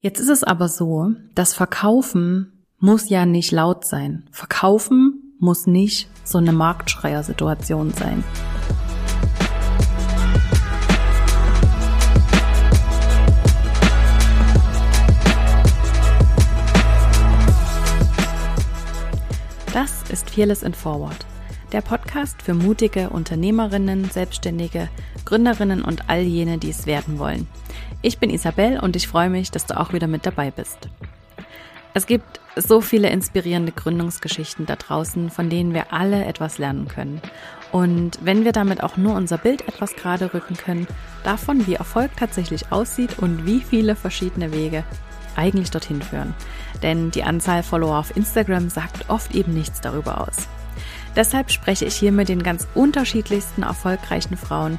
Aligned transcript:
Jetzt 0.00 0.20
ist 0.20 0.28
es 0.28 0.44
aber 0.44 0.68
so, 0.68 1.10
dass 1.34 1.54
Verkaufen 1.54 2.64
muss 2.78 3.08
ja 3.08 3.26
nicht 3.26 3.50
laut 3.50 3.84
sein. 3.84 4.28
Verkaufen 4.30 5.34
muss 5.40 5.66
nicht 5.66 6.08
so 6.22 6.38
eine 6.38 6.52
Marktschreier-Situation 6.52 7.92
sein. 7.92 8.22
Das 19.74 20.04
ist 20.12 20.30
Fearless 20.30 20.62
in 20.62 20.74
Forward, 20.74 21.26
der 21.72 21.80
Podcast 21.80 22.40
für 22.40 22.54
mutige 22.54 23.10
Unternehmerinnen, 23.10 24.04
Selbstständige, 24.10 24.90
Gründerinnen 25.24 25.82
und 25.82 26.08
all 26.08 26.20
jene, 26.20 26.58
die 26.58 26.70
es 26.70 26.86
werden 26.86 27.18
wollen. 27.18 27.48
Ich 28.00 28.18
bin 28.18 28.30
Isabel 28.30 28.78
und 28.78 28.94
ich 28.94 29.08
freue 29.08 29.28
mich, 29.28 29.50
dass 29.50 29.66
du 29.66 29.78
auch 29.78 29.92
wieder 29.92 30.06
mit 30.06 30.24
dabei 30.24 30.52
bist. 30.52 30.88
Es 31.94 32.06
gibt 32.06 32.40
so 32.54 32.80
viele 32.80 33.10
inspirierende 33.10 33.72
Gründungsgeschichten 33.72 34.66
da 34.66 34.76
draußen, 34.76 35.30
von 35.30 35.50
denen 35.50 35.74
wir 35.74 35.92
alle 35.92 36.24
etwas 36.24 36.58
lernen 36.58 36.86
können. 36.86 37.20
Und 37.72 38.18
wenn 38.22 38.44
wir 38.44 38.52
damit 38.52 38.84
auch 38.84 38.96
nur 38.96 39.16
unser 39.16 39.36
Bild 39.36 39.66
etwas 39.66 39.96
gerade 39.96 40.32
rücken 40.32 40.56
können, 40.56 40.86
davon, 41.24 41.66
wie 41.66 41.74
Erfolg 41.74 42.12
tatsächlich 42.16 42.70
aussieht 42.70 43.18
und 43.18 43.46
wie 43.46 43.60
viele 43.60 43.96
verschiedene 43.96 44.52
Wege 44.52 44.84
eigentlich 45.34 45.70
dorthin 45.70 46.00
führen. 46.00 46.34
Denn 46.82 47.10
die 47.10 47.24
Anzahl 47.24 47.64
Follower 47.64 47.98
auf 47.98 48.16
Instagram 48.16 48.70
sagt 48.70 49.10
oft 49.10 49.34
eben 49.34 49.54
nichts 49.54 49.80
darüber 49.80 50.20
aus. 50.20 50.48
Deshalb 51.16 51.50
spreche 51.50 51.84
ich 51.84 51.94
hier 51.94 52.12
mit 52.12 52.28
den 52.28 52.44
ganz 52.44 52.68
unterschiedlichsten 52.74 53.64
erfolgreichen 53.64 54.36
Frauen 54.36 54.78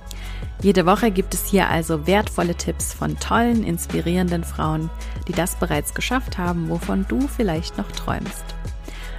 Jede 0.63 0.85
Woche 0.85 1.09
gibt 1.09 1.33
es 1.33 1.47
hier 1.47 1.69
also 1.69 2.05
wertvolle 2.05 2.53
Tipps 2.53 2.93
von 2.93 3.17
tollen, 3.17 3.63
inspirierenden 3.63 4.43
Frauen, 4.43 4.91
die 5.27 5.31
das 5.31 5.55
bereits 5.55 5.95
geschafft 5.95 6.37
haben, 6.37 6.69
wovon 6.69 7.07
du 7.07 7.27
vielleicht 7.27 7.79
noch 7.79 7.91
träumst. 7.91 8.43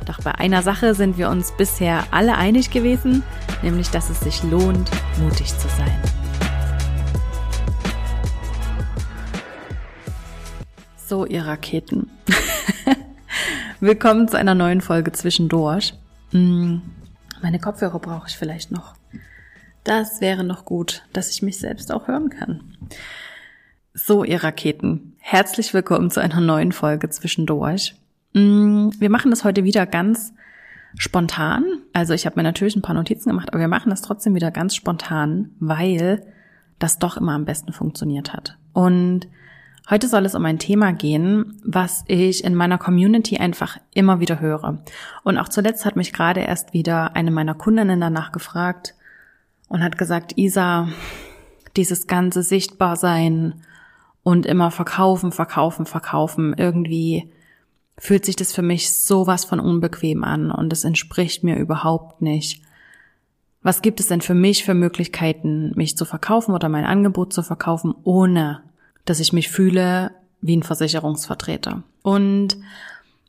Doch 0.06 0.20
bei 0.22 0.36
einer 0.36 0.62
Sache 0.62 0.94
sind 0.94 1.18
wir 1.18 1.28
uns 1.30 1.50
bisher 1.50 2.04
alle 2.12 2.36
einig 2.36 2.70
gewesen, 2.70 3.24
nämlich 3.60 3.90
dass 3.90 4.08
es 4.08 4.20
sich 4.20 4.44
lohnt, 4.44 4.88
mutig 5.20 5.48
zu 5.48 5.66
sein. 5.66 6.00
So, 10.96 11.26
ihr 11.26 11.44
Raketen. 11.44 12.08
Willkommen 13.80 14.28
zu 14.28 14.38
einer 14.38 14.54
neuen 14.54 14.80
Folge 14.80 15.10
zwischendurch. 15.10 15.94
Hm, 16.30 16.82
meine 17.42 17.58
Kopfhörer 17.58 17.98
brauche 17.98 18.28
ich 18.28 18.36
vielleicht 18.36 18.70
noch. 18.70 18.94
Das 19.84 20.20
wäre 20.20 20.44
noch 20.44 20.64
gut, 20.64 21.02
dass 21.12 21.30
ich 21.30 21.42
mich 21.42 21.58
selbst 21.58 21.90
auch 21.90 22.06
hören 22.06 22.30
kann. 22.30 22.60
So, 23.94 24.22
ihr 24.22 24.44
Raketen, 24.44 25.16
herzlich 25.18 25.74
willkommen 25.74 26.10
zu 26.10 26.20
einer 26.20 26.40
neuen 26.40 26.70
Folge 26.70 27.10
zwischendurch. 27.10 27.96
Mm, 28.32 28.90
wir 28.98 29.10
machen 29.10 29.32
das 29.32 29.42
heute 29.42 29.64
wieder 29.64 29.86
ganz 29.86 30.34
spontan. 30.96 31.64
Also 31.92 32.14
ich 32.14 32.26
habe 32.26 32.36
mir 32.36 32.44
natürlich 32.44 32.76
ein 32.76 32.82
paar 32.82 32.94
Notizen 32.94 33.30
gemacht, 33.30 33.48
aber 33.48 33.58
wir 33.58 33.68
machen 33.68 33.90
das 33.90 34.02
trotzdem 34.02 34.36
wieder 34.36 34.52
ganz 34.52 34.76
spontan, 34.76 35.50
weil 35.58 36.24
das 36.78 37.00
doch 37.00 37.16
immer 37.16 37.32
am 37.32 37.44
besten 37.44 37.72
funktioniert 37.72 38.32
hat. 38.32 38.56
Und 38.72 39.26
heute 39.90 40.06
soll 40.06 40.24
es 40.26 40.36
um 40.36 40.44
ein 40.44 40.60
Thema 40.60 40.92
gehen, 40.92 41.60
was 41.64 42.04
ich 42.06 42.44
in 42.44 42.54
meiner 42.54 42.78
Community 42.78 43.38
einfach 43.38 43.78
immer 43.92 44.20
wieder 44.20 44.38
höre. 44.38 44.78
Und 45.24 45.38
auch 45.38 45.48
zuletzt 45.48 45.84
hat 45.84 45.96
mich 45.96 46.12
gerade 46.12 46.40
erst 46.40 46.72
wieder 46.72 47.16
eine 47.16 47.32
meiner 47.32 47.54
Kundinnen 47.54 48.00
danach 48.00 48.30
gefragt, 48.30 48.94
und 49.72 49.82
hat 49.82 49.96
gesagt, 49.96 50.36
Isa, 50.36 50.88
dieses 51.78 52.06
ganze 52.06 52.42
Sichtbarsein 52.42 53.54
und 54.22 54.44
immer 54.44 54.70
verkaufen, 54.70 55.32
verkaufen, 55.32 55.86
verkaufen, 55.86 56.54
irgendwie 56.58 57.32
fühlt 57.96 58.26
sich 58.26 58.36
das 58.36 58.52
für 58.52 58.60
mich 58.60 58.94
sowas 58.94 59.46
von 59.46 59.60
unbequem 59.60 60.24
an 60.24 60.50
und 60.50 60.74
es 60.74 60.84
entspricht 60.84 61.42
mir 61.42 61.56
überhaupt 61.56 62.20
nicht. 62.20 62.62
Was 63.62 63.80
gibt 63.80 63.98
es 63.98 64.08
denn 64.08 64.20
für 64.20 64.34
mich 64.34 64.62
für 64.62 64.74
Möglichkeiten, 64.74 65.72
mich 65.74 65.96
zu 65.96 66.04
verkaufen 66.04 66.54
oder 66.54 66.68
mein 66.68 66.84
Angebot 66.84 67.32
zu 67.32 67.42
verkaufen, 67.42 67.94
ohne 68.04 68.60
dass 69.06 69.20
ich 69.20 69.32
mich 69.32 69.48
fühle 69.48 70.10
wie 70.42 70.54
ein 70.54 70.64
Versicherungsvertreter? 70.64 71.82
Und 72.02 72.58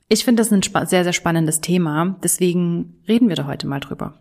ich 0.10 0.26
finde 0.26 0.42
das 0.42 0.52
ein 0.52 0.62
sehr, 0.62 1.04
sehr 1.06 1.14
spannendes 1.14 1.62
Thema. 1.62 2.18
Deswegen 2.22 2.98
reden 3.08 3.30
wir 3.30 3.38
da 3.38 3.48
heute 3.48 3.66
mal 3.66 3.80
drüber. 3.80 4.16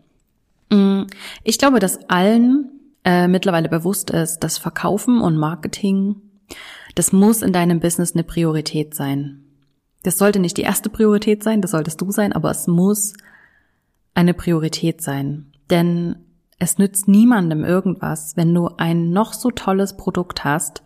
Mm, 0.69 1.03
ich 1.43 1.57
glaube, 1.57 1.79
dass 1.79 2.09
allen 2.09 2.69
äh, 3.03 3.27
mittlerweile 3.27 3.69
bewusst 3.69 4.09
ist, 4.09 4.39
dass 4.39 4.57
Verkaufen 4.57 5.21
und 5.21 5.37
Marketing, 5.37 6.15
das 6.95 7.11
muss 7.11 7.41
in 7.41 7.53
deinem 7.53 7.79
Business 7.79 8.13
eine 8.13 8.23
Priorität 8.23 8.95
sein. 8.95 9.43
Das 10.03 10.17
sollte 10.17 10.39
nicht 10.39 10.57
die 10.57 10.63
erste 10.63 10.89
Priorität 10.89 11.43
sein, 11.43 11.61
das 11.61 11.71
solltest 11.71 12.01
du 12.01 12.11
sein, 12.11 12.33
aber 12.33 12.51
es 12.51 12.67
muss 12.67 13.13
eine 14.13 14.33
Priorität 14.33 15.01
sein. 15.01 15.51
Denn 15.69 16.17
es 16.59 16.77
nützt 16.77 17.07
niemandem 17.07 17.63
irgendwas, 17.63 18.37
wenn 18.37 18.53
du 18.53 18.69
ein 18.77 19.11
noch 19.11 19.33
so 19.33 19.51
tolles 19.51 19.97
Produkt 19.97 20.43
hast, 20.43 20.83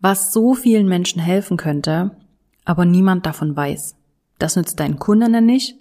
was 0.00 0.32
so 0.32 0.54
vielen 0.54 0.88
Menschen 0.88 1.20
helfen 1.20 1.56
könnte, 1.56 2.16
aber 2.64 2.84
niemand 2.84 3.26
davon 3.26 3.56
weiß. 3.56 3.96
Das 4.38 4.56
nützt 4.56 4.80
deinen 4.80 4.98
Kunden 4.98 5.44
nicht 5.44 5.76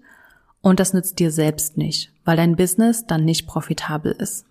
und 0.67 0.81
das 0.81 0.93
nützt 0.93 1.19
dir 1.19 1.31
selbst 1.31 1.77
nicht, 1.77 2.11
weil 2.25 2.35
dein 2.35 2.57
Business 2.57 3.05
dann 3.05 3.23
nicht 3.23 3.47
profitabel 3.47 4.11
ist. 4.11 4.45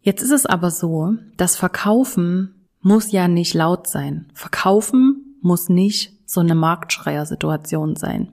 Jetzt 0.00 0.20
ist 0.20 0.32
es 0.32 0.46
aber 0.46 0.72
so, 0.72 1.14
dass 1.36 1.54
Verkaufen 1.54 2.66
muss 2.80 3.12
ja 3.12 3.28
nicht 3.28 3.54
laut 3.54 3.86
sein. 3.86 4.26
Verkaufen 4.34 5.36
muss 5.42 5.68
nicht 5.68 6.12
so 6.26 6.40
eine 6.40 6.56
Marktschreier-Situation 6.56 7.94
sein. 7.94 8.32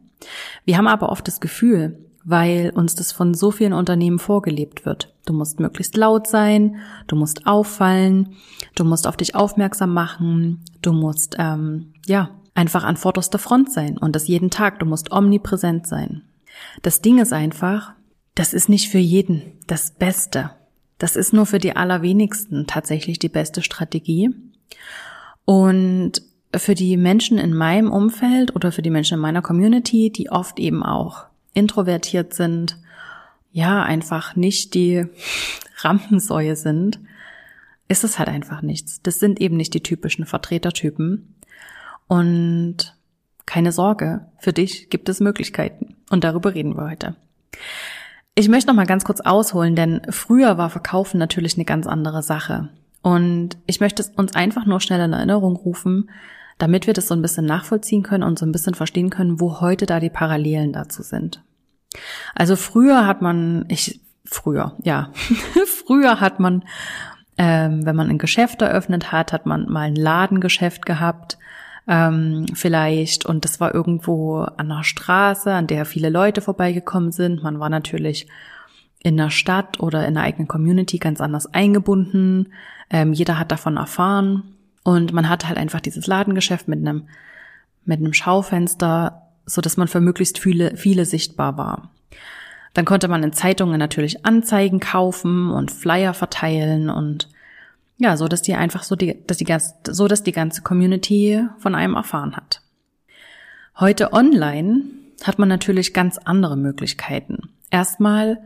Wir 0.64 0.78
haben 0.78 0.88
aber 0.88 1.10
oft 1.10 1.28
das 1.28 1.40
Gefühl, 1.40 2.00
weil 2.24 2.72
uns 2.74 2.96
das 2.96 3.12
von 3.12 3.36
so 3.36 3.52
vielen 3.52 3.74
Unternehmen 3.74 4.18
vorgelebt 4.18 4.84
wird. 4.84 5.14
Du 5.28 5.34
musst 5.34 5.60
möglichst 5.60 5.96
laut 5.96 6.26
sein, 6.26 6.78
du 7.06 7.16
musst 7.16 7.46
auffallen, 7.46 8.34
du 8.74 8.84
musst 8.84 9.06
auf 9.06 9.16
dich 9.16 9.36
aufmerksam 9.36 9.94
machen, 9.94 10.64
du 10.82 10.92
musst 10.92 11.36
ähm, 11.38 11.94
ja 12.08 12.32
einfach 12.56 12.84
an 12.84 12.98
vorderster 12.98 13.38
Front 13.38 13.72
sein 13.72 13.98
und 13.98 14.16
das 14.16 14.28
jeden 14.28 14.50
Tag. 14.50 14.80
Du 14.80 14.86
musst 14.86 15.12
omnipräsent 15.12 15.86
sein. 15.86 16.24
Das 16.82 17.02
Ding 17.02 17.20
ist 17.20 17.34
einfach, 17.34 17.94
das 18.34 18.54
ist 18.54 18.70
nicht 18.70 18.90
für 18.90 18.98
jeden 18.98 19.42
das 19.68 19.92
Beste. 19.92 20.52
Das 20.98 21.16
ist 21.16 21.34
nur 21.34 21.46
für 21.46 21.60
die 21.60 21.76
allerwenigsten 21.76 22.66
tatsächlich 22.66 23.20
die 23.20 23.30
beste 23.30 23.62
Strategie. 23.62 24.34
Und 25.44 26.22
für 26.56 26.74
die 26.74 26.98
Menschen 26.98 27.38
in 27.38 27.54
meinem 27.54 27.92
Umfeld 27.92 28.56
oder 28.56 28.72
für 28.72 28.82
die 28.82 28.90
Menschen 28.90 29.16
in 29.16 29.20
meiner 29.20 29.42
Community, 29.42 30.10
die 30.10 30.32
oft 30.32 30.58
eben 30.60 30.84
auch 30.84 31.26
introvertiert 31.54 32.34
sind, 32.34 32.78
ja, 33.52 33.84
einfach 33.84 34.36
nicht 34.36 34.74
die 34.74 35.06
Rampensäue 35.78 36.56
sind, 36.56 37.00
ist 37.88 38.04
es 38.04 38.18
halt 38.18 38.30
einfach 38.30 38.62
nichts. 38.62 39.02
Das 39.02 39.20
sind 39.20 39.40
eben 39.40 39.58
nicht 39.58 39.74
die 39.74 39.84
typischen 39.84 40.26
Vertretertypen. 40.26 41.35
Und 42.08 42.96
keine 43.46 43.72
Sorge, 43.72 44.26
für 44.40 44.54
dich 44.54 44.90
gibt 44.90 45.10
es 45.10 45.20
Möglichkeiten. 45.20 45.96
Und 46.10 46.24
darüber 46.24 46.54
reden 46.54 46.76
wir 46.76 46.90
heute. 46.90 47.16
Ich 48.36 48.50
möchte 48.50 48.68
noch 48.68 48.76
mal 48.76 48.86
ganz 48.86 49.06
kurz 49.06 49.22
ausholen, 49.22 49.76
denn 49.76 50.02
früher 50.10 50.58
war 50.58 50.70
Verkaufen 50.70 51.18
natürlich 51.18 51.56
eine 51.56 51.66
ganz 51.66 51.88
andere 51.88 52.22
Sache. 52.22 52.70
Und 53.02 53.58
ich 53.66 53.80
möchte 53.80 54.02
es 54.02 54.10
uns 54.10 54.36
einfach 54.36 54.66
nur 54.66 54.82
schnell 54.82 55.00
in 55.02 55.14
Erinnerung 55.14 55.56
rufen, 55.56 56.10
damit 56.58 56.88
wir 56.88 56.94
das 56.94 57.08
so 57.08 57.14
ein 57.14 57.22
bisschen 57.22 57.46
nachvollziehen 57.46 58.04
können 58.04 58.24
und 58.24 58.40
so 58.40 58.46
ein 58.46 58.52
bisschen 58.52 58.74
verstehen 58.74 59.10
können, 59.10 59.40
wo 59.40 59.62
heute 59.62 59.86
da 59.86 60.00
die 60.00 60.10
Parallelen 60.10 60.74
dazu 60.74 61.04
sind. 61.04 61.44
Also 62.34 62.56
früher 62.56 63.06
hat 63.06 63.22
man, 63.22 63.66
ich, 63.70 64.02
früher, 64.26 64.76
ja, 64.84 65.12
früher 65.86 66.20
hat 66.20 66.40
man, 66.40 66.66
ähm, 67.38 67.86
wenn 67.86 67.96
man 67.96 68.10
ein 68.10 68.18
Geschäft 68.18 68.62
eröffnet 68.62 69.12
hat, 69.12 69.34
hat 69.34 69.46
man 69.46 69.70
mal 69.70 69.82
ein 69.82 69.96
Ladengeschäft 69.96 70.86
gehabt 70.86 71.38
ähm, 71.88 72.46
vielleicht. 72.54 73.26
Und 73.26 73.46
das 73.46 73.60
war 73.60 73.74
irgendwo 73.74 74.40
an 74.40 74.70
der 74.70 74.84
Straße, 74.84 75.52
an 75.52 75.68
der 75.68 75.86
viele 75.86 76.10
Leute 76.10 76.42
vorbeigekommen 76.42 77.12
sind. 77.12 77.44
Man 77.44 77.60
war 77.60 77.70
natürlich 77.70 78.28
in 79.04 79.18
der 79.18 79.30
Stadt 79.30 79.80
oder 79.80 80.08
in 80.08 80.16
der 80.16 80.24
eigenen 80.24 80.48
Community 80.48 80.98
ganz 80.98 81.22
anders 81.22 81.54
eingebunden. 81.54 82.54
Ähm, 82.90 83.14
jeder 83.14 83.38
hat 83.40 83.52
davon 83.52 83.78
erfahren. 83.78 84.56
Und 84.84 85.14
man 85.14 85.30
hat 85.30 85.48
halt 85.48 85.58
einfach 85.58 85.82
dieses 85.82 86.08
Ladengeschäft 86.08 86.68
mit 86.68 86.80
einem, 86.80 87.08
mit 87.86 88.00
einem 88.00 88.14
Schaufenster 88.14 89.22
so 89.46 89.62
dass 89.62 89.78
man 89.78 89.88
für 89.88 90.02
möglichst 90.02 90.40
viele, 90.40 90.76
viele 90.76 91.06
sichtbar 91.06 91.58
war. 91.58 91.90
Dann 92.74 92.86
konnte 92.86 93.08
man 93.08 93.24
in 93.24 93.32
Zeitungen 93.32 93.80
natürlich 93.80 94.26
Anzeigen 94.26 94.80
kaufen 94.80 95.50
und 95.50 95.72
Flyer 95.72 96.14
verteilen 96.14 96.90
und 96.90 97.30
ja, 97.98 98.18
so 98.18 98.28
dass 98.28 98.42
die 98.42 98.56
einfach 98.56 98.84
so 98.84 98.96
die, 98.96 99.26
dass 99.26 99.38
die 99.38 99.48
so 99.88 100.08
dass 100.08 100.24
die 100.24 100.32
ganze 100.32 100.62
Community 100.62 101.46
von 101.60 101.76
einem 101.76 101.96
erfahren 101.96 102.36
hat. 102.36 102.62
Heute 103.80 104.14
online 104.14 104.84
hat 105.24 105.40
man 105.40 105.50
natürlich 105.50 105.94
ganz 105.94 106.18
andere 106.18 106.58
Möglichkeiten. 106.58 107.50
Erstmal 107.72 108.40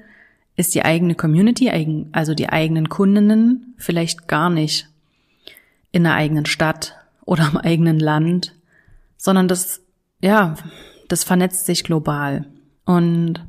ist 0.55 0.75
die 0.75 0.83
eigene 0.83 1.15
Community, 1.15 1.69
also 2.11 2.33
die 2.33 2.49
eigenen 2.49 2.89
Kundinnen, 2.89 3.75
vielleicht 3.77 4.27
gar 4.27 4.49
nicht 4.49 4.89
in 5.91 6.03
der 6.03 6.15
eigenen 6.15 6.45
Stadt 6.45 6.95
oder 7.25 7.47
im 7.51 7.57
eigenen 7.57 7.99
Land, 7.99 8.55
sondern 9.17 9.47
das, 9.47 9.81
ja, 10.21 10.55
das 11.07 11.23
vernetzt 11.23 11.65
sich 11.65 11.83
global. 11.83 12.45
Und 12.85 13.45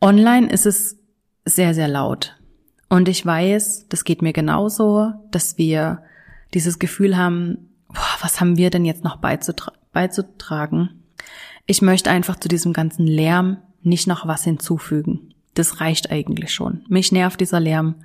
online 0.00 0.48
ist 0.48 0.64
es 0.64 0.96
sehr, 1.44 1.74
sehr 1.74 1.88
laut. 1.88 2.37
Und 2.88 3.08
ich 3.08 3.24
weiß, 3.24 3.86
das 3.88 4.04
geht 4.04 4.22
mir 4.22 4.32
genauso, 4.32 5.12
dass 5.30 5.58
wir 5.58 6.02
dieses 6.54 6.78
Gefühl 6.78 7.16
haben, 7.16 7.68
boah, 7.88 8.16
was 8.20 8.40
haben 8.40 8.56
wir 8.56 8.70
denn 8.70 8.84
jetzt 8.84 9.04
noch 9.04 9.16
beizutra 9.16 9.72
beizutragen? 9.92 11.02
Ich 11.66 11.82
möchte 11.82 12.10
einfach 12.10 12.36
zu 12.36 12.48
diesem 12.48 12.72
ganzen 12.72 13.06
Lärm 13.06 13.58
nicht 13.82 14.06
noch 14.06 14.26
was 14.26 14.44
hinzufügen. 14.44 15.34
Das 15.54 15.80
reicht 15.80 16.10
eigentlich 16.10 16.52
schon. 16.52 16.84
Mich 16.88 17.12
nervt 17.12 17.40
dieser 17.40 17.60
Lärm 17.60 17.96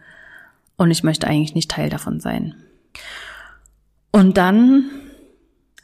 und 0.75 0.91
ich 0.91 1.03
möchte 1.03 1.27
eigentlich 1.27 1.55
nicht 1.55 1.71
Teil 1.71 1.89
davon 1.89 2.19
sein. 2.19 2.55
Und 4.11 4.37
dann 4.37 4.89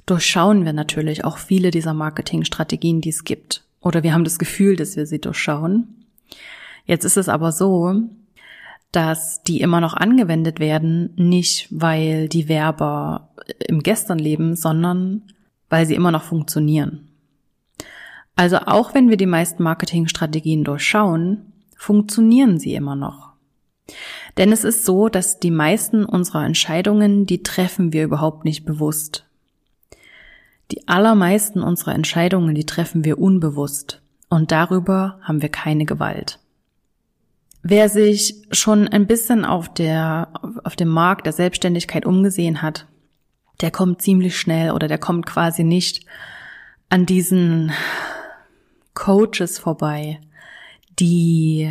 durchschauen 0.06 0.66
wir 0.66 0.74
natürlich 0.74 1.24
auch 1.24 1.38
viele 1.38 1.72
dieser 1.72 1.94
Marketingstrategien, 1.94 3.02
die 3.02 3.10
es 3.10 3.24
gibt. 3.24 3.64
Oder 3.82 4.04
wir 4.04 4.14
haben 4.14 4.24
das 4.24 4.40
Gefühl, 4.40 4.76
dass 4.76 4.96
wir 4.96 5.06
sie 5.06 5.22
durchschauen. 5.22 6.06
Jetzt 6.86 7.06
ist 7.06 7.18
es 7.18 7.30
aber 7.30 7.52
so, 7.52 8.02
dass 8.92 9.44
die 9.44 9.62
immer 9.62 9.82
noch 9.82 9.94
angewendet 9.94 10.60
werden, 10.60 11.14
nicht 11.16 11.68
weil 11.70 12.28
die 12.28 12.48
Werber 12.50 13.30
im 13.68 13.84
Gestern 13.84 14.20
leben, 14.20 14.56
sondern 14.56 15.24
weil 15.70 15.86
sie 15.86 15.96
immer 15.96 16.12
noch 16.12 16.24
funktionieren. 16.24 17.08
Also 18.36 18.58
auch 18.58 18.94
wenn 18.94 19.10
wir 19.10 19.18
die 19.18 19.26
meisten 19.26 19.64
Marketingstrategien 19.64 20.64
durchschauen, 20.64 21.52
funktionieren 21.76 22.58
sie 22.58 22.74
immer 22.74 22.96
noch. 22.96 23.30
Denn 24.38 24.52
es 24.52 24.64
ist 24.64 24.86
so, 24.86 25.10
dass 25.10 25.40
die 25.40 25.52
meisten 25.52 26.06
unserer 26.06 26.46
Entscheidungen, 26.46 27.26
die 27.26 27.44
treffen 27.44 27.92
wir 27.92 28.04
überhaupt 28.04 28.46
nicht 28.46 28.66
bewusst. 28.66 29.26
Die 30.72 30.88
allermeisten 30.88 31.62
unserer 31.62 31.96
Entscheidungen, 31.96 32.56
die 32.56 32.66
treffen 32.66 33.04
wir 33.04 33.20
unbewusst. 33.20 34.02
Und 34.30 34.52
darüber 34.52 35.20
haben 35.24 35.42
wir 35.42 35.50
keine 35.50 35.86
Gewalt. 35.86 36.39
Wer 37.62 37.90
sich 37.90 38.36
schon 38.52 38.88
ein 38.88 39.06
bisschen 39.06 39.44
auf 39.44 39.74
der, 39.74 40.30
auf 40.64 40.76
dem 40.76 40.88
Markt 40.88 41.26
der 41.26 41.34
Selbstständigkeit 41.34 42.06
umgesehen 42.06 42.62
hat, 42.62 42.88
der 43.60 43.72
kommt 43.72 44.02
ziemlich 44.02 44.40
schnell 44.40 44.72
oder 44.72 44.88
der 44.88 44.98
kommt 44.98 45.26
quasi 45.26 45.64
nicht 45.64 46.06
an 46.88 47.06
diesen 47.06 47.72
Coaches 48.94 49.60
vorbei, 49.60 50.22
die 51.00 51.70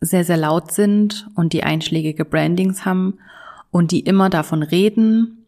sehr, 0.00 0.24
sehr 0.24 0.36
laut 0.36 0.70
sind 0.70 1.26
und 1.34 1.52
die 1.52 1.64
einschlägige 1.64 2.24
Brandings 2.24 2.84
haben 2.84 3.18
und 3.72 3.90
die 3.90 4.00
immer 4.00 4.30
davon 4.30 4.62
reden, 4.62 5.44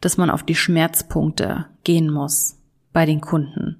dass 0.00 0.16
man 0.16 0.30
auf 0.30 0.42
die 0.42 0.54
Schmerzpunkte 0.54 1.66
gehen 1.84 2.10
muss 2.10 2.56
bei 2.94 3.04
den 3.04 3.20
Kunden, 3.20 3.76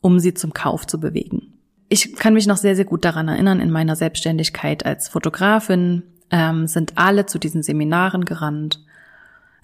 um 0.00 0.18
sie 0.18 0.32
zum 0.32 0.54
Kauf 0.54 0.86
zu 0.86 0.98
bewegen 0.98 1.49
ich 1.90 2.14
kann 2.14 2.34
mich 2.34 2.46
noch 2.46 2.56
sehr, 2.56 2.76
sehr 2.76 2.84
gut 2.84 3.04
daran 3.04 3.28
erinnern, 3.28 3.60
in 3.60 3.70
meiner 3.70 3.96
Selbstständigkeit 3.96 4.86
als 4.86 5.08
Fotografin 5.08 6.04
ähm, 6.30 6.68
sind 6.68 6.92
alle 6.96 7.26
zu 7.26 7.38
diesen 7.38 7.64
Seminaren 7.64 8.24
gerannt. 8.24 8.80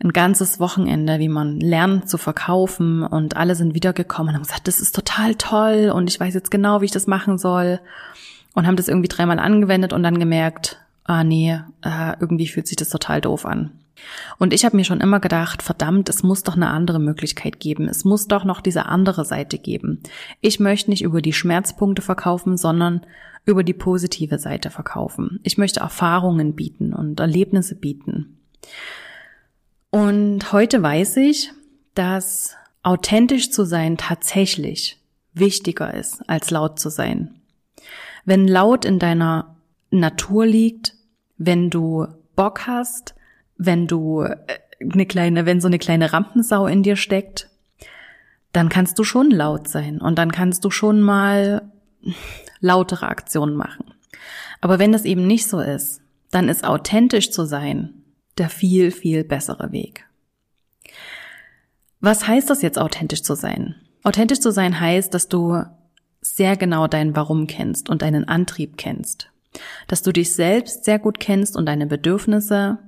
Ein 0.03 0.13
ganzes 0.13 0.59
Wochenende, 0.59 1.21
wie 1.21 1.29
man 1.29 1.61
lernt 1.61 2.11
zu 2.11 2.19
verkaufen 2.19 3.05
und 3.05 3.37
alle 3.37 3.55
sind 3.55 3.75
wiedergekommen 3.75 4.31
und 4.31 4.35
haben 4.35 4.43
gesagt, 4.43 4.67
das 4.67 4.81
ist 4.81 4.95
total 4.95 5.37
toll 5.37 5.91
und 5.95 6.11
ich 6.11 6.19
weiß 6.19 6.35
jetzt 6.35 6.51
genau, 6.51 6.81
wie 6.81 6.87
ich 6.87 6.91
das 6.91 7.07
machen 7.07 7.39
soll 7.39 7.81
und 8.55 8.67
haben 8.67 8.77
das 8.77 8.89
irgendwie 8.89 9.09
dreimal 9.09 9.39
angewendet 9.39 9.93
und 9.93 10.03
dann 10.03 10.19
gemerkt, 10.19 10.81
ah 11.05 11.23
nee, 11.23 11.61
äh, 11.83 12.13
irgendwie 12.19 12.49
fühlt 12.49 12.67
sich 12.67 12.77
das 12.77 12.89
total 12.89 13.21
doof 13.21 13.47
an. 13.47 13.71
Und 14.39 14.53
ich 14.53 14.65
habe 14.65 14.77
mir 14.77 14.85
schon 14.85 15.01
immer 15.01 15.21
gedacht, 15.21 15.63
verdammt, 15.63 16.09
es 16.09 16.23
muss 16.23 16.43
doch 16.43 16.57
eine 16.57 16.69
andere 16.69 16.99
Möglichkeit 16.99 17.61
geben. 17.61 17.89
Es 17.89 18.05
muss 18.05 18.29
doch 18.29 18.45
noch 18.45 18.61
diese 18.61 18.87
andere 18.87 19.25
Seite 19.25 19.59
geben. 19.59 20.03
Ich 20.41 20.61
möchte 20.61 20.91
nicht 20.91 21.03
über 21.03 21.23
die 21.23 21.33
Schmerzpunkte 21.33 22.03
verkaufen, 22.03 22.57
sondern 22.57 23.07
über 23.45 23.63
die 23.63 23.75
positive 23.75 24.39
Seite 24.39 24.71
verkaufen. 24.71 25.41
Ich 25.43 25.57
möchte 25.57 25.81
Erfahrungen 25.81 26.55
bieten 26.55 26.93
und 26.93 27.21
Erlebnisse 27.21 27.77
bieten. 27.77 28.39
Und 29.91 30.53
heute 30.53 30.83
weiß 30.83 31.17
ich, 31.19 31.53
dass 31.95 32.57
authentisch 32.83 33.51
zu 33.51 33.65
sein 33.65 33.97
tatsächlich 33.97 35.01
wichtiger 35.33 35.95
ist, 35.95 36.29
als 36.29 36.51
laut 36.51 36.79
zu 36.79 36.91
sein. 36.91 37.41
Wenn 38.25 38.49
laut 38.49 38.85
in 38.85 38.99
deiner 38.99 39.57
Natur 39.91 40.47
liegt, 40.47 40.95
wenn 41.39 41.71
du 41.71 42.07
Bock 42.35 42.67
hast, 42.67 43.15
wenn 43.59 43.87
du 43.87 44.23
äh, 44.23 44.37
eine 44.81 45.07
kleine, 45.07 45.47
wenn 45.47 45.61
so 45.61 45.69
eine 45.69 45.79
kleine 45.79 46.13
Rampensau 46.13 46.67
in 46.67 46.83
dir 46.83 46.97
steckt, 46.97 47.49
dann 48.53 48.69
kannst 48.69 48.99
du 48.99 49.05
schon 49.05 49.31
laut 49.31 49.69
sein 49.69 50.01
und 50.01 50.17
dann 50.19 50.33
kannst 50.33 50.65
du 50.65 50.71
schon 50.71 51.01
mal 51.01 51.71
lautere 52.61 53.09
Aktionen 53.09 53.55
machen. 53.55 53.93
Aber 54.61 54.79
wenn 54.79 54.93
das 54.93 55.05
eben 55.05 55.27
nicht 55.27 55.47
so 55.47 55.61
ist, 55.61 56.01
dann 56.31 56.49
ist 56.49 56.65
authentisch 56.65 57.31
zu 57.31 57.45
sein 57.45 58.03
der 58.39 58.49
viel, 58.51 58.91
viel 58.91 59.25
bessere 59.25 59.73
Weg. 59.73 60.05
Was 62.01 62.29
heißt 62.29 62.51
das 62.51 62.63
jetzt 62.63 62.79
authentisch 62.79 63.23
zu 63.23 63.35
sein? 63.35 63.75
Authentisch 64.03 64.41
zu 64.41 64.53
sein 64.53 64.79
heißt, 64.79 65.13
dass 65.15 65.29
du 65.29 65.63
sehr 66.21 66.57
genau 66.57 66.87
dein 66.87 67.17
Warum 67.17 67.47
kennst 67.47 67.89
und 67.89 68.03
deinen 68.03 68.29
Antrieb 68.29 68.77
kennst. 68.77 69.31
Dass 69.89 70.03
du 70.03 70.13
dich 70.13 70.35
selbst 70.35 70.85
sehr 70.85 70.99
gut 70.99 71.19
kennst 71.19 71.57
und 71.57 71.67
deine 71.67 71.87
Bedürfnisse 71.87 72.79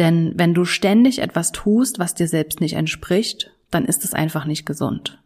denn 0.00 0.32
wenn 0.34 0.54
du 0.54 0.64
ständig 0.64 1.20
etwas 1.20 1.52
tust, 1.52 1.98
was 1.98 2.14
dir 2.14 2.26
selbst 2.26 2.60
nicht 2.60 2.74
entspricht, 2.74 3.52
dann 3.70 3.84
ist 3.84 4.02
es 4.02 4.14
einfach 4.14 4.46
nicht 4.46 4.64
gesund. 4.64 5.22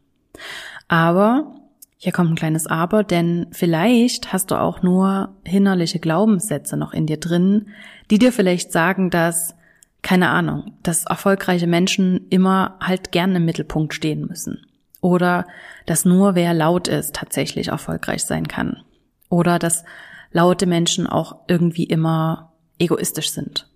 Aber, 0.89 1.55
hier 1.97 2.13
kommt 2.13 2.33
ein 2.33 2.37
kleines 2.37 2.67
Aber, 2.67 3.05
denn 3.05 3.47
vielleicht 3.53 4.33
hast 4.33 4.51
du 4.51 4.57
auch 4.57 4.83
nur 4.83 5.37
hinnerliche 5.45 6.01
Glaubenssätze 6.01 6.77
noch 6.77 6.93
in 6.93 7.07
dir 7.07 7.19
drin, 7.19 7.69
die 8.11 8.19
dir 8.19 8.33
vielleicht 8.33 8.73
sagen, 8.73 9.11
dass, 9.11 9.55
keine 10.03 10.29
Ahnung, 10.29 10.73
dass 10.83 11.05
erfolgreiche 11.05 11.69
Menschen 11.69 12.27
immer 12.29 12.77
halt 12.81 13.13
gerne 13.13 13.37
im 13.37 13.45
Mittelpunkt 13.45 13.95
stehen 13.95 14.27
müssen. 14.27 14.67
Oder 15.01 15.47
dass 15.87 16.05
nur 16.05 16.35
wer 16.35 16.53
laut 16.53 16.89
ist 16.89 17.15
tatsächlich 17.15 17.69
erfolgreich 17.69 18.25
sein 18.25 18.49
kann. 18.49 18.83
Oder 19.29 19.61
dass 19.61 19.85
laute 20.33 20.67
Menschen 20.67 21.07
auch 21.07 21.37
irgendwie 21.47 21.85
immer 21.85 22.53
egoistisch 22.79 23.31
sind. 23.31 23.69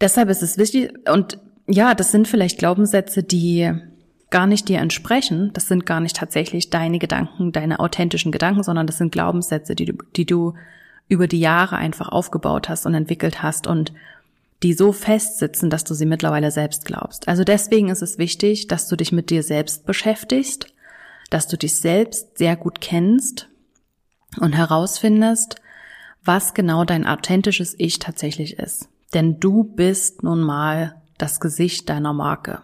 Deshalb 0.00 0.28
ist 0.28 0.42
es 0.42 0.58
wichtig, 0.58 0.92
und 1.08 1.38
ja, 1.66 1.94
das 1.94 2.10
sind 2.10 2.26
vielleicht 2.26 2.58
Glaubenssätze, 2.58 3.22
die 3.22 3.70
gar 4.30 4.46
nicht 4.46 4.68
dir 4.68 4.78
entsprechen. 4.78 5.50
Das 5.52 5.66
sind 5.66 5.86
gar 5.86 6.00
nicht 6.00 6.16
tatsächlich 6.16 6.70
deine 6.70 6.98
Gedanken, 6.98 7.52
deine 7.52 7.80
authentischen 7.80 8.32
Gedanken, 8.32 8.62
sondern 8.62 8.86
das 8.86 8.98
sind 8.98 9.12
Glaubenssätze, 9.12 9.74
die 9.74 9.86
du, 9.86 9.94
die 10.16 10.24
du 10.24 10.54
über 11.08 11.26
die 11.26 11.40
Jahre 11.40 11.76
einfach 11.76 12.08
aufgebaut 12.08 12.68
hast 12.68 12.86
und 12.86 12.94
entwickelt 12.94 13.42
hast 13.42 13.66
und 13.66 13.92
die 14.62 14.74
so 14.74 14.92
festsitzen, 14.92 15.70
dass 15.70 15.84
du 15.84 15.94
sie 15.94 16.06
mittlerweile 16.06 16.50
selbst 16.50 16.84
glaubst. 16.84 17.28
Also 17.28 17.44
deswegen 17.44 17.88
ist 17.88 18.02
es 18.02 18.18
wichtig, 18.18 18.68
dass 18.68 18.88
du 18.88 18.96
dich 18.96 19.10
mit 19.10 19.30
dir 19.30 19.42
selbst 19.42 19.86
beschäftigst, 19.86 20.66
dass 21.30 21.48
du 21.48 21.56
dich 21.56 21.76
selbst 21.76 22.38
sehr 22.38 22.56
gut 22.56 22.80
kennst 22.80 23.48
und 24.38 24.52
herausfindest, 24.52 25.56
was 26.22 26.54
genau 26.54 26.84
dein 26.84 27.06
authentisches 27.06 27.74
Ich 27.78 27.98
tatsächlich 27.98 28.58
ist. 28.58 28.89
Denn 29.14 29.40
du 29.40 29.64
bist 29.64 30.22
nun 30.22 30.40
mal 30.40 31.00
das 31.18 31.40
Gesicht 31.40 31.88
deiner 31.88 32.12
Marke. 32.12 32.62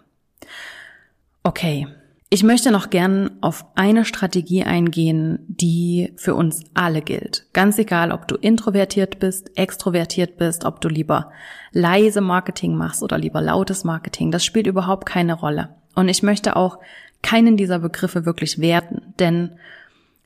Okay. 1.42 1.86
Ich 2.28 2.42
möchte 2.42 2.72
noch 2.72 2.90
gern 2.90 3.38
auf 3.40 3.64
eine 3.76 4.04
Strategie 4.04 4.64
eingehen, 4.64 5.38
die 5.46 6.12
für 6.16 6.34
uns 6.34 6.64
alle 6.74 7.00
gilt. 7.00 7.46
Ganz 7.52 7.78
egal, 7.78 8.10
ob 8.10 8.26
du 8.26 8.34
introvertiert 8.34 9.20
bist, 9.20 9.56
extrovertiert 9.56 10.36
bist, 10.36 10.64
ob 10.64 10.80
du 10.80 10.88
lieber 10.88 11.30
leise 11.70 12.20
Marketing 12.20 12.74
machst 12.74 13.04
oder 13.04 13.16
lieber 13.16 13.40
lautes 13.40 13.84
Marketing. 13.84 14.32
Das 14.32 14.44
spielt 14.44 14.66
überhaupt 14.66 15.06
keine 15.06 15.34
Rolle. 15.34 15.76
Und 15.94 16.08
ich 16.08 16.24
möchte 16.24 16.56
auch 16.56 16.78
keinen 17.22 17.56
dieser 17.56 17.78
Begriffe 17.78 18.26
wirklich 18.26 18.60
werten, 18.60 19.14
denn 19.20 19.52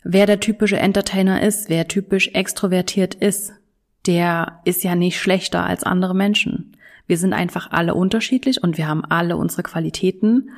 wer 0.02 0.24
der 0.24 0.40
typische 0.40 0.78
Entertainer 0.78 1.42
ist, 1.42 1.68
wer 1.68 1.86
typisch 1.86 2.28
extrovertiert 2.28 3.14
ist, 3.14 3.52
der 4.06 4.60
ist 4.64 4.82
ja 4.84 4.94
nicht 4.94 5.18
schlechter 5.20 5.64
als 5.64 5.84
andere 5.84 6.14
Menschen. 6.14 6.76
Wir 7.06 7.18
sind 7.18 7.32
einfach 7.32 7.70
alle 7.70 7.94
unterschiedlich 7.94 8.62
und 8.62 8.78
wir 8.78 8.86
haben 8.86 9.04
alle 9.04 9.36
unsere 9.36 9.62
Qualitäten 9.62 10.50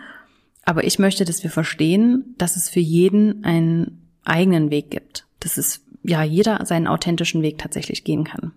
Aber 0.64 0.84
ich 0.84 0.98
möchte, 0.98 1.24
dass 1.24 1.42
wir 1.42 1.50
verstehen, 1.50 2.34
dass 2.38 2.56
es 2.56 2.68
für 2.68 2.80
jeden 2.80 3.44
einen 3.44 4.08
eigenen 4.24 4.70
Weg 4.70 4.90
gibt. 4.90 5.26
Dass 5.40 5.58
es 5.58 5.84
ja 6.04 6.22
jeder 6.22 6.64
seinen 6.66 6.86
authentischen 6.86 7.42
Weg 7.42 7.58
tatsächlich 7.58 8.04
gehen 8.04 8.24
kann. 8.24 8.52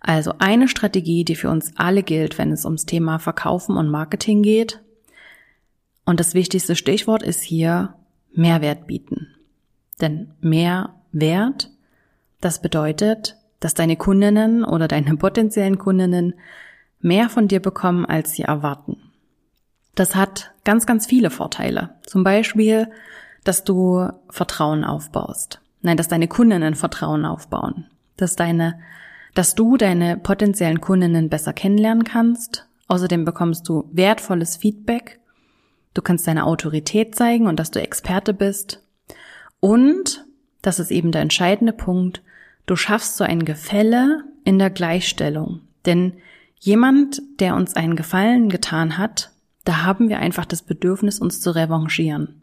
Also 0.00 0.34
eine 0.38 0.68
Strategie, 0.68 1.24
die 1.24 1.36
für 1.36 1.50
uns 1.50 1.72
alle 1.76 2.02
gilt, 2.02 2.38
wenn 2.38 2.52
es 2.52 2.64
ums 2.64 2.86
Thema 2.86 3.18
Verkaufen 3.18 3.76
und 3.76 3.88
Marketing 3.88 4.42
geht. 4.42 4.80
Und 6.04 6.18
das 6.18 6.34
wichtigste 6.34 6.74
Stichwort 6.74 7.22
ist 7.22 7.42
hier 7.42 7.94
Mehrwert 8.34 8.86
bieten. 8.86 9.28
Denn 10.00 10.32
Mehrwert, 10.40 11.70
das 12.40 12.60
bedeutet, 12.60 13.36
dass 13.62 13.74
deine 13.74 13.96
Kundinnen 13.96 14.64
oder 14.64 14.88
deine 14.88 15.16
potenziellen 15.16 15.78
Kundinnen 15.78 16.34
mehr 17.00 17.28
von 17.28 17.48
dir 17.48 17.60
bekommen, 17.60 18.04
als 18.04 18.32
sie 18.32 18.42
erwarten. 18.42 18.96
Das 19.94 20.14
hat 20.14 20.52
ganz, 20.64 20.86
ganz 20.86 21.06
viele 21.06 21.30
Vorteile. 21.30 21.90
Zum 22.04 22.24
Beispiel, 22.24 22.88
dass 23.44 23.64
du 23.64 24.08
Vertrauen 24.30 24.84
aufbaust. 24.84 25.60
Nein, 25.82 25.96
dass 25.96 26.08
deine 26.08 26.28
Kundinnen 26.28 26.74
Vertrauen 26.74 27.24
aufbauen. 27.24 27.86
Dass 28.16 28.36
deine, 28.36 28.78
dass 29.34 29.54
du 29.54 29.76
deine 29.76 30.16
potenziellen 30.16 30.80
Kundinnen 30.80 31.28
besser 31.28 31.52
kennenlernen 31.52 32.04
kannst. 32.04 32.66
Außerdem 32.88 33.24
bekommst 33.24 33.68
du 33.68 33.88
wertvolles 33.92 34.56
Feedback. 34.56 35.20
Du 35.94 36.02
kannst 36.02 36.26
deine 36.26 36.46
Autorität 36.46 37.14
zeigen 37.14 37.46
und 37.46 37.58
dass 37.58 37.70
du 37.70 37.80
Experte 37.80 38.32
bist. 38.32 38.82
Und, 39.60 40.24
das 40.62 40.78
ist 40.78 40.90
eben 40.90 41.12
der 41.12 41.22
entscheidende 41.22 41.72
Punkt, 41.72 42.22
du 42.66 42.76
schaffst 42.76 43.16
so 43.16 43.24
ein 43.24 43.44
Gefälle 43.44 44.24
in 44.44 44.58
der 44.58 44.70
Gleichstellung. 44.70 45.60
Denn 45.86 46.14
jemand, 46.58 47.22
der 47.40 47.56
uns 47.56 47.74
einen 47.74 47.96
Gefallen 47.96 48.48
getan 48.48 48.98
hat, 48.98 49.30
da 49.64 49.84
haben 49.84 50.08
wir 50.08 50.18
einfach 50.18 50.44
das 50.44 50.62
Bedürfnis, 50.62 51.20
uns 51.20 51.40
zu 51.40 51.54
revanchieren. 51.54 52.42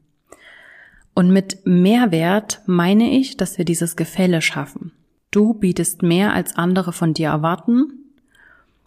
Und 1.14 1.32
mit 1.32 1.66
Mehrwert 1.66 2.62
meine 2.66 3.12
ich, 3.12 3.36
dass 3.36 3.58
wir 3.58 3.66
dieses 3.66 3.96
Gefälle 3.96 4.42
schaffen. 4.42 4.94
Du 5.32 5.54
bietest 5.54 6.02
mehr, 6.02 6.34
als 6.34 6.56
andere 6.56 6.94
von 6.94 7.14
dir 7.14 7.30
erwarten, 7.30 7.92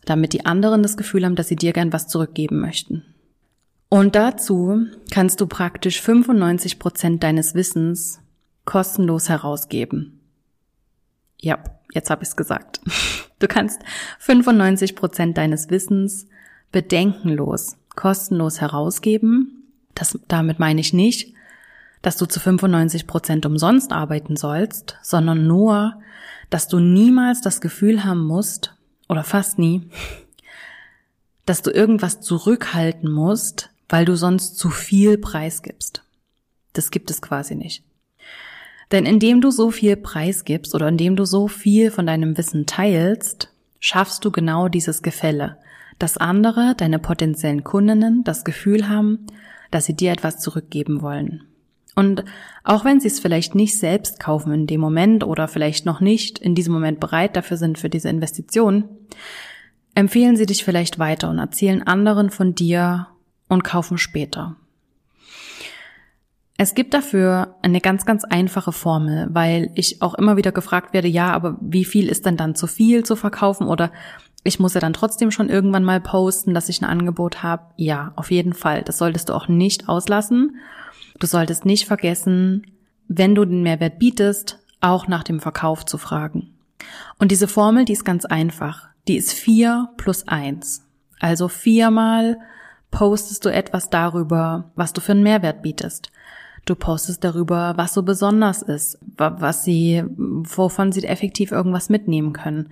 damit 0.04 0.32
die 0.32 0.46
anderen 0.46 0.82
das 0.82 0.96
Gefühl 0.96 1.24
haben, 1.24 1.36
dass 1.36 1.48
sie 1.48 1.56
dir 1.56 1.72
gern 1.72 1.92
was 1.92 2.08
zurückgeben 2.08 2.58
möchten. 2.58 3.04
Und 3.88 4.14
dazu 4.14 4.86
kannst 5.10 5.40
du 5.40 5.46
praktisch 5.46 6.00
95 6.00 6.78
Prozent 6.78 7.22
deines 7.22 7.54
Wissens 7.54 8.20
kostenlos 8.64 9.28
herausgeben. 9.28 10.21
Ja, 11.42 11.62
jetzt 11.92 12.08
habe 12.08 12.22
ich 12.22 12.30
es 12.30 12.36
gesagt. 12.36 12.80
Du 13.38 13.48
kannst 13.48 13.80
95 14.20 14.94
Prozent 14.94 15.36
deines 15.36 15.68
Wissens 15.68 16.28
bedenkenlos 16.70 17.76
kostenlos 17.96 18.60
herausgeben. 18.60 19.64
Das, 19.94 20.18
damit 20.28 20.58
meine 20.58 20.80
ich 20.80 20.92
nicht, 20.92 21.34
dass 22.00 22.16
du 22.16 22.26
zu 22.26 22.40
95 22.40 23.06
Prozent 23.06 23.46
umsonst 23.46 23.92
arbeiten 23.92 24.36
sollst, 24.36 24.96
sondern 25.02 25.46
nur, 25.46 26.00
dass 26.50 26.68
du 26.68 26.80
niemals 26.80 27.40
das 27.40 27.60
Gefühl 27.60 28.04
haben 28.04 28.24
musst, 28.24 28.74
oder 29.08 29.24
fast 29.24 29.58
nie, 29.58 29.90
dass 31.46 31.62
du 31.62 31.70
irgendwas 31.70 32.20
zurückhalten 32.20 33.10
musst, 33.10 33.70
weil 33.88 34.04
du 34.04 34.16
sonst 34.16 34.56
zu 34.56 34.70
viel 34.70 35.18
Preis 35.18 35.62
gibst. 35.62 36.02
Das 36.72 36.90
gibt 36.90 37.10
es 37.10 37.20
quasi 37.20 37.54
nicht. 37.54 37.84
Denn 38.90 39.06
indem 39.06 39.40
du 39.40 39.50
so 39.50 39.70
viel 39.70 39.96
Preis 39.96 40.44
gibst 40.44 40.74
oder 40.74 40.88
indem 40.88 41.16
du 41.16 41.24
so 41.24 41.48
viel 41.48 41.90
von 41.90 42.06
deinem 42.06 42.36
Wissen 42.36 42.66
teilst, 42.66 43.50
schaffst 43.80 44.24
du 44.24 44.30
genau 44.30 44.68
dieses 44.68 45.02
Gefälle, 45.02 45.58
dass 45.98 46.16
andere, 46.16 46.74
deine 46.76 46.98
potenziellen 46.98 47.64
Kundinnen, 47.64 48.24
das 48.24 48.44
Gefühl 48.44 48.88
haben, 48.88 49.26
dass 49.70 49.86
sie 49.86 49.96
dir 49.96 50.12
etwas 50.12 50.38
zurückgeben 50.38 51.02
wollen. 51.02 51.44
Und 51.94 52.24
auch 52.64 52.84
wenn 52.84 53.00
sie 53.00 53.08
es 53.08 53.20
vielleicht 53.20 53.54
nicht 53.54 53.78
selbst 53.78 54.18
kaufen 54.18 54.52
in 54.52 54.66
dem 54.66 54.80
Moment 54.80 55.24
oder 55.24 55.46
vielleicht 55.46 55.84
noch 55.84 56.00
nicht 56.00 56.38
in 56.38 56.54
diesem 56.54 56.72
Moment 56.72 57.00
bereit 57.00 57.36
dafür 57.36 57.56
sind 57.56 57.78
für 57.78 57.90
diese 57.90 58.08
Investition, 58.08 58.88
empfehlen 59.94 60.36
sie 60.36 60.46
dich 60.46 60.64
vielleicht 60.64 60.98
weiter 60.98 61.28
und 61.28 61.38
erzählen 61.38 61.82
anderen 61.82 62.30
von 62.30 62.54
dir 62.54 63.08
und 63.48 63.62
kaufen 63.62 63.98
später. 63.98 64.56
Es 66.62 66.76
gibt 66.76 66.94
dafür 66.94 67.56
eine 67.62 67.80
ganz, 67.80 68.06
ganz 68.06 68.22
einfache 68.22 68.70
Formel, 68.70 69.26
weil 69.32 69.72
ich 69.74 70.00
auch 70.00 70.14
immer 70.14 70.36
wieder 70.36 70.52
gefragt 70.52 70.92
werde, 70.92 71.08
ja, 71.08 71.32
aber 71.32 71.56
wie 71.60 71.84
viel 71.84 72.08
ist 72.08 72.24
denn 72.24 72.36
dann 72.36 72.54
zu 72.54 72.68
viel 72.68 73.04
zu 73.04 73.16
verkaufen 73.16 73.66
oder 73.66 73.90
ich 74.44 74.60
muss 74.60 74.74
ja 74.74 74.80
dann 74.80 74.92
trotzdem 74.92 75.32
schon 75.32 75.48
irgendwann 75.48 75.82
mal 75.82 76.00
posten, 76.00 76.54
dass 76.54 76.68
ich 76.68 76.80
ein 76.80 76.88
Angebot 76.88 77.42
habe. 77.42 77.64
Ja, 77.76 78.12
auf 78.14 78.30
jeden 78.30 78.52
Fall. 78.54 78.82
Das 78.82 78.96
solltest 78.96 79.28
du 79.28 79.32
auch 79.32 79.48
nicht 79.48 79.88
auslassen. 79.88 80.54
Du 81.18 81.26
solltest 81.26 81.66
nicht 81.66 81.88
vergessen, 81.88 82.64
wenn 83.08 83.34
du 83.34 83.44
den 83.44 83.64
Mehrwert 83.64 83.98
bietest, 83.98 84.60
auch 84.80 85.08
nach 85.08 85.24
dem 85.24 85.40
Verkauf 85.40 85.84
zu 85.84 85.98
fragen. 85.98 86.54
Und 87.18 87.32
diese 87.32 87.48
Formel, 87.48 87.86
die 87.86 87.94
ist 87.94 88.04
ganz 88.04 88.24
einfach. 88.24 88.86
Die 89.08 89.16
ist 89.16 89.32
vier 89.32 89.88
plus 89.96 90.28
eins. 90.28 90.86
Also 91.18 91.48
viermal 91.48 92.38
postest 92.92 93.44
du 93.44 93.52
etwas 93.52 93.90
darüber, 93.90 94.70
was 94.76 94.92
du 94.92 95.00
für 95.00 95.10
einen 95.10 95.24
Mehrwert 95.24 95.62
bietest. 95.62 96.12
Du 96.64 96.74
postest 96.74 97.24
darüber, 97.24 97.74
was 97.76 97.92
so 97.94 98.02
besonders 98.02 98.62
ist, 98.62 98.98
was 99.16 99.64
sie, 99.64 100.04
wovon 100.16 100.92
sie 100.92 101.04
effektiv 101.04 101.50
irgendwas 101.50 101.88
mitnehmen 101.88 102.32
können 102.32 102.68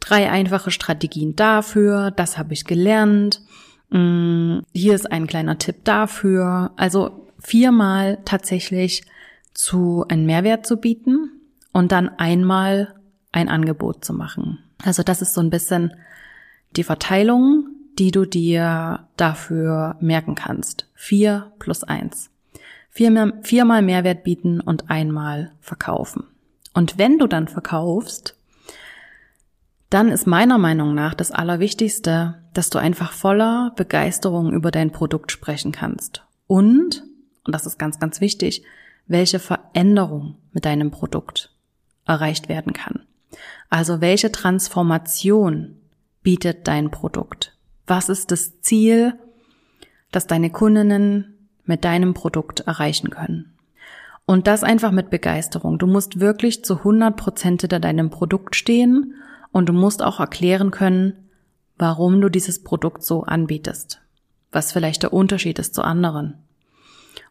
drei 0.00 0.30
einfache 0.30 0.70
Strategien 0.70 1.36
dafür, 1.36 2.10
das 2.10 2.38
habe 2.38 2.54
ich 2.54 2.64
gelernt. 2.64 3.42
Mm, 3.90 4.60
hier 4.72 4.94
ist 4.94 5.10
ein 5.10 5.26
kleiner 5.26 5.58
Tipp 5.58 5.84
dafür. 5.84 6.72
Also 6.76 7.26
viermal 7.38 8.18
tatsächlich 8.24 9.04
zu 9.54 10.04
einen 10.08 10.26
Mehrwert 10.26 10.66
zu 10.66 10.76
bieten 10.76 11.30
und 11.72 11.92
dann 11.92 12.08
einmal 12.08 12.94
ein 13.32 13.48
Angebot 13.48 14.04
zu 14.04 14.12
machen. 14.12 14.58
Also 14.84 15.02
das 15.02 15.22
ist 15.22 15.34
so 15.34 15.40
ein 15.40 15.50
bisschen 15.50 15.92
die 16.76 16.84
Verteilung, 16.84 17.68
die 17.98 18.10
du 18.10 18.26
dir 18.26 19.06
dafür 19.16 19.96
merken 20.00 20.34
kannst. 20.34 20.86
Vier 20.94 21.52
plus 21.58 21.82
eins. 21.82 22.30
Viermal, 22.96 23.34
viermal 23.42 23.82
Mehrwert 23.82 24.24
bieten 24.24 24.58
und 24.58 24.88
einmal 24.88 25.52
verkaufen. 25.60 26.24
Und 26.72 26.96
wenn 26.96 27.18
du 27.18 27.26
dann 27.26 27.46
verkaufst, 27.46 28.34
dann 29.90 30.08
ist 30.08 30.26
meiner 30.26 30.56
Meinung 30.56 30.94
nach 30.94 31.12
das 31.12 31.30
Allerwichtigste, 31.30 32.42
dass 32.54 32.70
du 32.70 32.78
einfach 32.78 33.12
voller 33.12 33.74
Begeisterung 33.76 34.50
über 34.50 34.70
dein 34.70 34.92
Produkt 34.92 35.30
sprechen 35.30 35.72
kannst. 35.72 36.22
Und, 36.46 37.02
und 37.44 37.54
das 37.54 37.66
ist 37.66 37.78
ganz, 37.78 38.00
ganz 38.00 38.22
wichtig, 38.22 38.62
welche 39.06 39.40
Veränderung 39.40 40.38
mit 40.52 40.64
deinem 40.64 40.90
Produkt 40.90 41.54
erreicht 42.06 42.48
werden 42.48 42.72
kann. 42.72 43.02
Also 43.68 44.00
welche 44.00 44.32
Transformation 44.32 45.76
bietet 46.22 46.66
dein 46.66 46.90
Produkt? 46.90 47.58
Was 47.86 48.08
ist 48.08 48.30
das 48.30 48.62
Ziel, 48.62 49.18
das 50.12 50.26
deine 50.26 50.48
Kundinnen 50.48 51.35
mit 51.66 51.84
deinem 51.84 52.14
Produkt 52.14 52.60
erreichen 52.60 53.10
können? 53.10 53.52
Und 54.24 54.48
das 54.48 54.64
einfach 54.64 54.90
mit 54.90 55.10
Begeisterung. 55.10 55.78
Du 55.78 55.86
musst 55.86 56.18
wirklich 56.18 56.64
zu 56.64 56.78
100 56.78 57.16
Prozent 57.16 57.60
hinter 57.60 57.78
deinem 57.78 58.10
Produkt 58.10 58.56
stehen 58.56 59.14
und 59.52 59.68
du 59.68 59.72
musst 59.72 60.02
auch 60.02 60.18
erklären 60.18 60.72
können, 60.72 61.28
warum 61.78 62.20
du 62.20 62.28
dieses 62.28 62.62
Produkt 62.62 63.04
so 63.04 63.22
anbietest, 63.22 64.00
was 64.50 64.72
vielleicht 64.72 65.02
der 65.02 65.12
Unterschied 65.12 65.58
ist 65.58 65.74
zu 65.74 65.82
anderen 65.82 66.34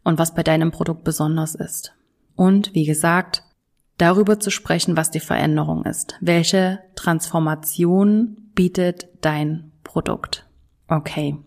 und 0.03 0.19
was 0.19 0.33
bei 0.33 0.43
deinem 0.43 0.71
Produkt 0.71 1.03
besonders 1.03 1.55
ist. 1.55 1.93
Und 2.35 2.73
wie 2.73 2.85
gesagt, 2.85 3.43
darüber 3.97 4.39
zu 4.39 4.49
sprechen, 4.49 4.97
was 4.97 5.11
die 5.11 5.19
Veränderung 5.19 5.83
ist. 5.85 6.15
Welche 6.21 6.79
Transformation 6.95 8.37
bietet 8.53 9.07
dein 9.21 9.71
Produkt? 9.83 10.45
Okay. 10.87 11.37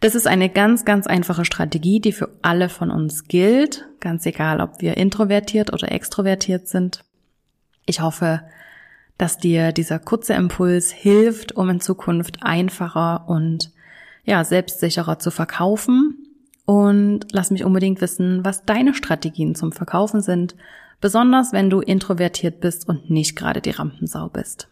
Das 0.00 0.14
ist 0.14 0.26
eine 0.26 0.48
ganz, 0.48 0.84
ganz 0.84 1.06
einfache 1.06 1.44
Strategie, 1.44 2.00
die 2.00 2.12
für 2.12 2.28
alle 2.42 2.68
von 2.68 2.90
uns 2.90 3.24
gilt, 3.28 3.86
ganz 4.00 4.26
egal, 4.26 4.60
ob 4.60 4.80
wir 4.80 4.96
introvertiert 4.96 5.72
oder 5.72 5.90
extrovertiert 5.90 6.68
sind. 6.68 7.04
Ich 7.86 8.00
hoffe, 8.00 8.42
dass 9.16 9.38
dir 9.38 9.72
dieser 9.72 9.98
kurze 9.98 10.34
Impuls 10.34 10.90
hilft, 10.90 11.52
um 11.52 11.70
in 11.70 11.80
Zukunft 11.80 12.42
einfacher 12.42 13.28
und 13.28 13.70
ja, 14.24 14.44
selbstsicherer 14.44 15.18
zu 15.18 15.30
verkaufen. 15.30 16.18
Und 16.66 17.26
lass 17.30 17.50
mich 17.50 17.64
unbedingt 17.64 18.00
wissen, 18.00 18.44
was 18.44 18.64
deine 18.64 18.92
Strategien 18.92 19.54
zum 19.54 19.70
Verkaufen 19.70 20.20
sind, 20.20 20.56
besonders 21.00 21.52
wenn 21.52 21.70
du 21.70 21.80
introvertiert 21.80 22.60
bist 22.60 22.88
und 22.88 23.08
nicht 23.08 23.36
gerade 23.36 23.60
die 23.60 23.70
Rampensau 23.70 24.28
bist. 24.28 24.68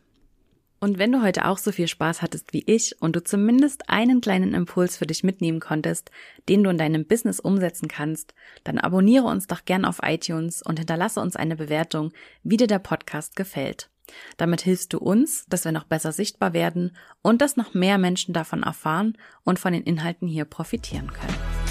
Und 0.84 0.98
wenn 0.98 1.12
du 1.12 1.22
heute 1.22 1.46
auch 1.46 1.56
so 1.56 1.72
viel 1.72 1.88
Spaß 1.88 2.20
hattest 2.20 2.52
wie 2.52 2.62
ich 2.66 3.00
und 3.00 3.16
du 3.16 3.24
zumindest 3.24 3.88
einen 3.88 4.20
kleinen 4.20 4.52
Impuls 4.52 4.98
für 4.98 5.06
dich 5.06 5.24
mitnehmen 5.24 5.58
konntest, 5.58 6.10
den 6.50 6.62
du 6.62 6.68
in 6.68 6.76
deinem 6.76 7.06
Business 7.06 7.40
umsetzen 7.40 7.88
kannst, 7.88 8.34
dann 8.64 8.76
abonniere 8.76 9.24
uns 9.24 9.46
doch 9.46 9.64
gern 9.64 9.86
auf 9.86 10.00
iTunes 10.02 10.60
und 10.60 10.78
hinterlasse 10.78 11.20
uns 11.20 11.36
eine 11.36 11.56
Bewertung, 11.56 12.12
wie 12.42 12.58
dir 12.58 12.66
der 12.66 12.80
Podcast 12.80 13.34
gefällt. 13.34 13.88
Damit 14.36 14.60
hilfst 14.60 14.92
du 14.92 14.98
uns, 14.98 15.46
dass 15.46 15.64
wir 15.64 15.72
noch 15.72 15.84
besser 15.84 16.12
sichtbar 16.12 16.52
werden 16.52 16.94
und 17.22 17.40
dass 17.40 17.56
noch 17.56 17.72
mehr 17.72 17.96
Menschen 17.96 18.34
davon 18.34 18.62
erfahren 18.62 19.16
und 19.42 19.58
von 19.58 19.72
den 19.72 19.84
Inhalten 19.84 20.28
hier 20.28 20.44
profitieren 20.44 21.10
können. 21.10 21.63